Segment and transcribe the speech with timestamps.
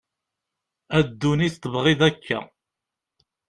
[0.97, 2.39] a dunit tebγiḍ akka